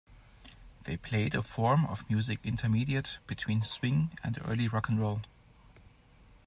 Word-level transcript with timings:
They 0.85 0.97
played 0.97 1.35
a 1.35 1.43
form 1.43 1.85
of 1.85 2.09
music 2.09 2.39
intermediate 2.43 3.19
between 3.27 3.61
swing 3.61 4.17
and 4.23 4.39
early 4.45 4.67
rock 4.67 4.89
and 4.89 4.99
roll. 4.99 5.21